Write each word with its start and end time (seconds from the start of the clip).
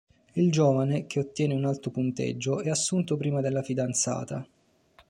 Il 0.33 0.51
giovane, 0.51 1.05
che 1.05 1.19
ottiene 1.19 1.53
un 1.53 1.63
alto 1.63 1.91
punteggio, 1.91 2.59
è 2.61 2.71
assunto 2.71 3.17
prima 3.17 3.39
della 3.39 3.61
fidanzata. 3.61 4.43